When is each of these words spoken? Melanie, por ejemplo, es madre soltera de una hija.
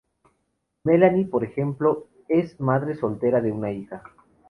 Melanie, 0.83 1.25
por 1.27 1.43
ejemplo, 1.43 2.07
es 2.27 2.59
madre 2.59 2.95
soltera 2.95 3.39
de 3.39 3.51
una 3.51 3.71
hija. 3.71 4.01